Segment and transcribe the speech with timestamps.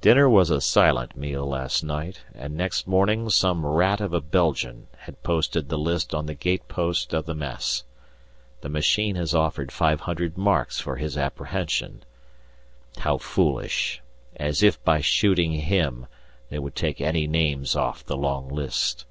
[0.00, 4.86] Dinner was a silent meal last night, and next morning some rat of a Belgian
[4.98, 7.82] had posted the list on the gatepost of the Mess.
[8.60, 12.04] The machine has offered five hundred marks for his apprehension
[12.98, 14.00] how foolish;
[14.36, 16.06] as if by shooting him
[16.48, 19.04] they would take any names off the long list.